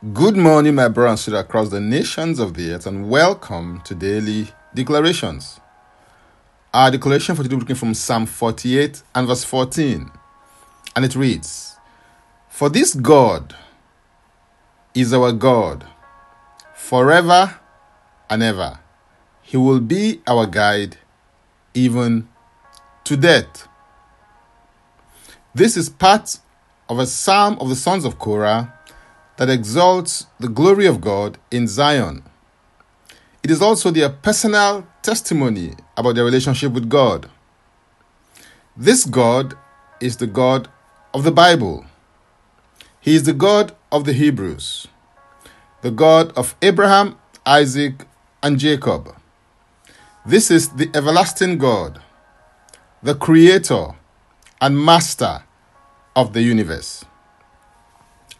[0.00, 4.46] Good morning, my brothers and across the nations of the earth, and welcome to Daily
[4.72, 5.58] Declarations.
[6.72, 10.08] Our declaration for today is looking from Psalm 48 and verse 14,
[10.94, 11.78] and it reads
[12.48, 13.56] For this God
[14.94, 15.84] is our God
[16.76, 17.58] forever
[18.30, 18.78] and ever.
[19.42, 20.96] He will be our guide
[21.74, 22.28] even
[23.02, 23.66] to death.
[25.56, 26.38] This is part
[26.88, 28.77] of a psalm of the sons of Korah
[29.38, 32.22] that exalts the glory of God in Zion.
[33.42, 37.30] It is also their personal testimony about their relationship with God.
[38.76, 39.54] This God
[40.00, 40.68] is the God
[41.14, 41.86] of the Bible.
[43.00, 44.88] He is the God of the Hebrews,
[45.82, 47.16] the God of Abraham,
[47.46, 48.06] Isaac,
[48.42, 49.14] and Jacob.
[50.26, 52.02] This is the everlasting God,
[53.02, 53.94] the Creator
[54.60, 55.44] and Master
[56.16, 57.04] of the universe.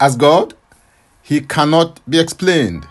[0.00, 0.54] As God,
[1.28, 2.86] he cannot be explained.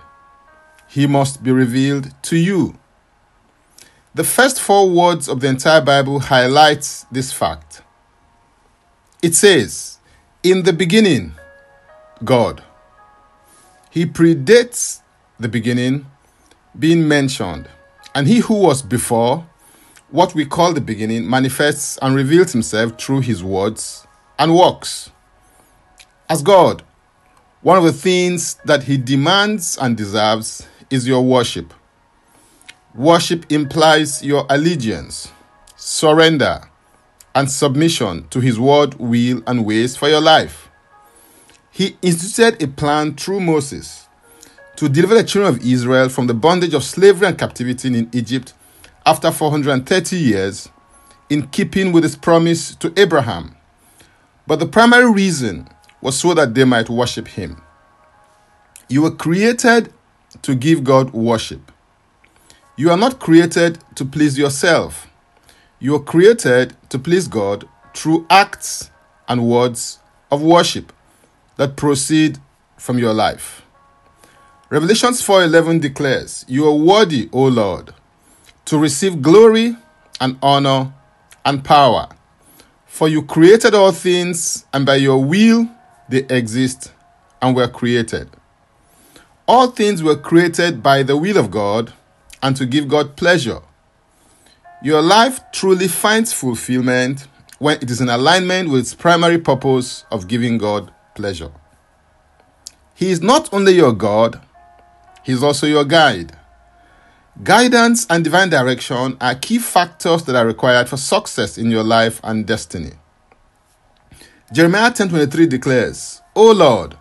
[0.89, 2.77] He must be revealed to you.
[4.14, 7.81] The first four words of the entire Bible highlights this fact.
[9.22, 10.00] It says,
[10.44, 11.36] "In the beginning,
[12.25, 12.61] God."
[13.89, 14.99] He predates
[15.39, 16.05] the beginning
[16.77, 17.70] being mentioned,
[18.14, 19.45] and he who was before,
[20.09, 24.05] what we call the beginning, manifests and reveals himself through his words
[24.38, 25.09] and works.
[26.27, 26.83] As God,
[27.66, 31.73] one of the things that he demands and deserves is your worship.
[32.94, 35.31] Worship implies your allegiance,
[35.75, 36.61] surrender,
[37.33, 40.69] and submission to his word, will, and ways for your life.
[41.71, 44.09] He instituted a plan through Moses
[44.75, 48.53] to deliver the children of Israel from the bondage of slavery and captivity in Egypt
[49.08, 50.69] after 430 years,
[51.31, 53.55] in keeping with his promise to Abraham.
[54.45, 55.67] But the primary reason
[56.06, 57.59] was so that they might worship him.
[58.88, 59.92] You were created
[60.44, 61.72] to give God worship.
[62.78, 65.08] You are not created to please yourself.
[65.80, 68.92] You are created to please God through acts
[69.27, 69.98] and words
[70.32, 70.93] of worship
[71.55, 72.37] that proceed
[72.77, 73.64] from your life.
[74.70, 77.95] Revelations 4:11 declares, "You are worthy, O Lord,
[78.66, 79.76] to receive glory
[80.22, 80.93] and honor
[81.43, 82.10] and power,
[82.86, 85.67] for you created all things, and by your will
[86.10, 86.92] they exist
[87.42, 88.30] and were created."
[89.48, 91.93] All things were created by the will of God
[92.42, 93.61] and to give God pleasure.
[94.82, 97.27] Your life truly finds fulfillment
[97.60, 101.52] when it is in alignment with its primary purpose of giving God pleasure.
[102.93, 104.42] He is not only your God,
[105.23, 106.37] He is also your guide.
[107.43, 112.22] Guidance and divine direction are key factors that are required for success in your life
[112.23, 112.93] and destiny.
[114.52, 116.95] Jeremiah 10:23 declares, "O Lord,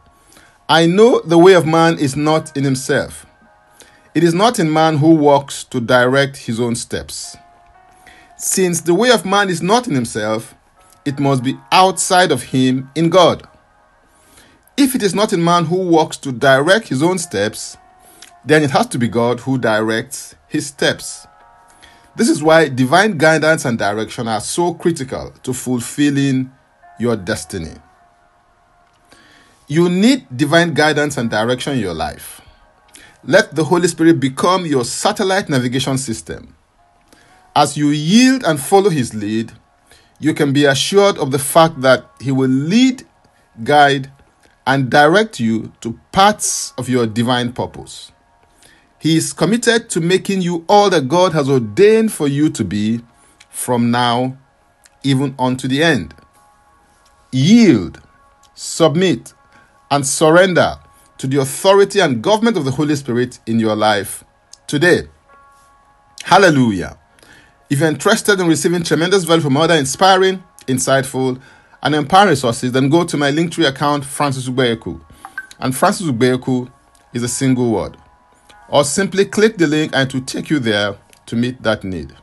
[0.66, 3.26] I know the way of man is not in himself.
[4.14, 7.36] It is not in man who walks to direct his own steps.
[8.38, 10.54] Since the way of man is not in himself,
[11.04, 13.46] it must be outside of him in God.
[14.78, 17.76] If it is not in man who walks to direct his own steps,
[18.42, 21.26] then it has to be God who directs his steps.
[22.16, 26.50] This is why divine guidance and direction are so critical to fulfilling
[26.98, 27.74] your destiny.
[29.66, 32.40] You need divine guidance and direction in your life.
[33.24, 36.54] Let the Holy Spirit become your satellite navigation system.
[37.56, 39.52] As you yield and follow His lead,
[40.20, 43.04] you can be assured of the fact that He will lead,
[43.62, 44.10] guide,
[44.66, 48.12] and direct you to paths of your divine purpose.
[48.98, 53.00] He is committed to making you all that God has ordained for you to be
[53.50, 54.38] from now
[55.02, 56.14] even unto the end.
[57.34, 58.00] Yield,
[58.54, 59.34] submit,
[59.90, 60.76] and surrender
[61.18, 64.22] to the authority and government of the Holy Spirit in your life
[64.68, 65.08] today.
[66.22, 66.96] Hallelujah.
[67.68, 71.40] If you're interested in receiving tremendous value from other inspiring, insightful,
[71.82, 75.00] and empowering resources, then go to my Linktree account, Francis Ubeyeku.
[75.58, 76.70] And Francis Ubeyeku
[77.12, 77.96] is a single word.
[78.68, 80.96] Or simply click the link and it will take you there
[81.26, 82.14] to meet that need.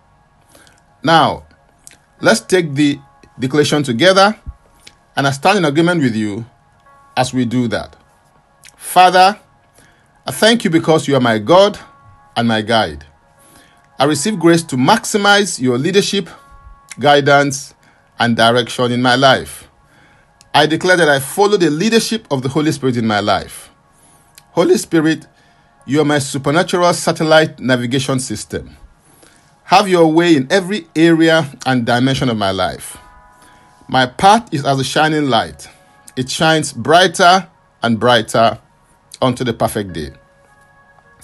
[1.04, 1.48] Now,
[2.22, 2.98] let's take the
[3.38, 4.40] declaration together,
[5.16, 6.46] and I stand in agreement with you
[7.16, 7.96] as we do that.
[8.75, 9.40] Father,
[10.25, 11.80] I thank you because you are my God
[12.36, 13.06] and my guide.
[14.00, 16.30] I receive grace to maximize your leadership,
[17.00, 17.74] guidance,
[18.19, 19.68] and direction in my life.
[20.54, 23.69] I declare that I follow the leadership of the Holy Spirit in my life.
[24.52, 25.28] Holy Spirit,
[25.86, 28.75] you are my supernatural satellite navigation system.
[29.66, 32.98] Have your way in every area and dimension of my life.
[33.92, 35.68] My path is as a shining light
[36.16, 37.50] it shines brighter
[37.84, 38.58] and brighter
[39.22, 40.12] unto the perfect day.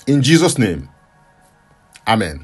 [0.06, 0.90] In Jesus' name,
[2.06, 2.44] Amen.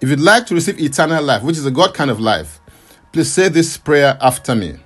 [0.00, 2.60] If you'd like to receive eternal life, which is a God kind of life,
[3.12, 4.76] please say this prayer after me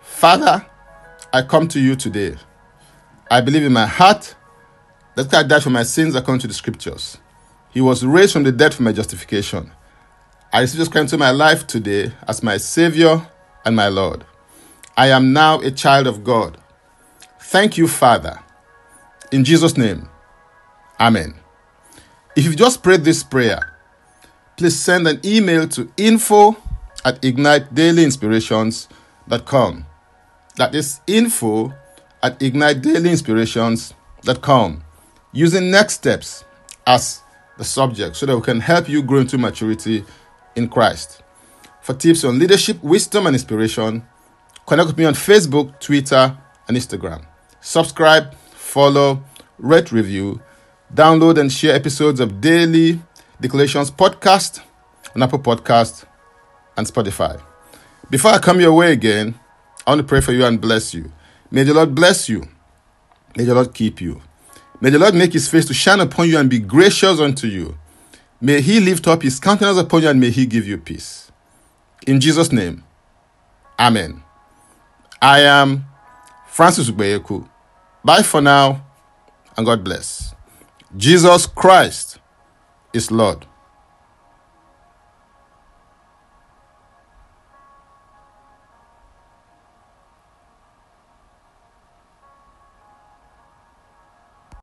[0.00, 0.64] Father,
[1.32, 2.36] I come to you today.
[3.30, 4.36] I believe in my heart
[5.16, 7.18] that God died for my sins according to the scriptures.
[7.70, 9.72] He was raised from the dead for my justification.
[10.52, 13.28] I receive Jesus Christ into my life today as my Savior
[13.64, 14.24] and my Lord.
[14.96, 16.58] I am now a child of God.
[17.40, 18.38] Thank you, Father.
[19.30, 20.08] In Jesus' name,
[21.00, 21.34] Amen.
[22.34, 23.76] If you've just prayed this prayer,
[24.56, 26.56] please send an email to info
[27.04, 29.86] at ignitedailyinspirations.com.
[30.56, 31.72] That is info
[32.22, 34.84] at ignitedailyinspirations.com
[35.32, 36.44] using next steps
[36.86, 37.22] as
[37.58, 40.04] the subject so that we can help you grow into maturity
[40.58, 41.22] in Christ.
[41.80, 44.06] For tips on leadership, wisdom, and inspiration,
[44.66, 47.24] connect with me on Facebook, Twitter, and Instagram.
[47.60, 49.22] Subscribe, follow,
[49.58, 50.42] rate, review,
[50.92, 53.00] download, and share episodes of Daily
[53.40, 54.60] Declarations podcast
[55.14, 56.04] on Apple Podcast
[56.76, 57.40] and Spotify.
[58.10, 59.34] Before I come your way again,
[59.86, 61.10] I want to pray for you and bless you.
[61.50, 62.46] May the Lord bless you.
[63.36, 64.20] May the Lord keep you.
[64.80, 67.76] May the Lord make his face to shine upon you and be gracious unto you.
[68.40, 71.32] May he lift up his countenance upon you and may he give you peace.
[72.06, 72.84] In Jesus' name,
[73.78, 74.22] Amen.
[75.22, 75.84] I am
[76.48, 77.48] Francis Ubeyeku.
[78.04, 78.86] Bye for now
[79.56, 80.34] and God bless.
[80.96, 82.18] Jesus Christ
[82.92, 83.44] is Lord.